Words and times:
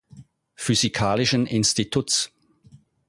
Physikalischen 0.55 1.45
Instituts. 1.45 2.31